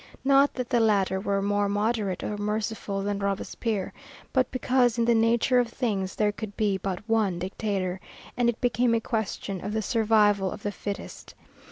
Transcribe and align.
Not 0.25 0.55
that 0.55 0.67
the 0.67 0.79
latter 0.79 1.19
were 1.19 1.43
more 1.43 1.69
moderate 1.69 2.23
or 2.23 2.35
merciful 2.35 3.03
than 3.03 3.19
Robespierre, 3.19 3.93
but 4.33 4.49
because, 4.49 4.97
in 4.97 5.05
the 5.05 5.13
nature 5.13 5.59
of 5.59 5.67
things, 5.67 6.15
there 6.15 6.31
could 6.31 6.57
be 6.57 6.79
but 6.79 7.07
one 7.07 7.37
Dictator, 7.37 7.99
and 8.35 8.49
it 8.49 8.59
became 8.59 8.95
a 8.95 8.99
question 8.99 9.63
of 9.63 9.73
the 9.73 9.83
survival 9.83 10.49
of 10.51 10.63
the 10.63 10.71
fittest. 10.71 11.35